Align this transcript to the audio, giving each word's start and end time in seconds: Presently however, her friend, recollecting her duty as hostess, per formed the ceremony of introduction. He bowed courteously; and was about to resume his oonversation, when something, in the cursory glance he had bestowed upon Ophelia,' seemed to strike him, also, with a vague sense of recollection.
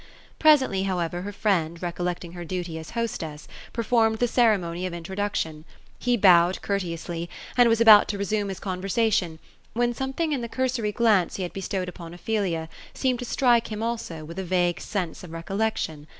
Presently 0.39 0.81
however, 0.81 1.21
her 1.21 1.31
friend, 1.31 1.79
recollecting 1.79 2.31
her 2.31 2.43
duty 2.43 2.79
as 2.79 2.89
hostess, 2.97 3.47
per 3.71 3.83
formed 3.83 4.17
the 4.17 4.27
ceremony 4.27 4.87
of 4.87 4.95
introduction. 4.95 5.63
He 5.99 6.17
bowed 6.17 6.59
courteously; 6.63 7.29
and 7.55 7.69
was 7.69 7.79
about 7.79 8.07
to 8.07 8.17
resume 8.17 8.49
his 8.49 8.59
oonversation, 8.61 9.37
when 9.73 9.93
something, 9.93 10.31
in 10.31 10.41
the 10.41 10.49
cursory 10.49 10.91
glance 10.91 11.35
he 11.35 11.43
had 11.43 11.53
bestowed 11.53 11.87
upon 11.87 12.15
Ophelia,' 12.15 12.67
seemed 12.95 13.19
to 13.19 13.25
strike 13.25 13.67
him, 13.71 13.83
also, 13.83 14.25
with 14.25 14.39
a 14.39 14.43
vague 14.43 14.79
sense 14.81 15.23
of 15.23 15.31
recollection. 15.31 16.07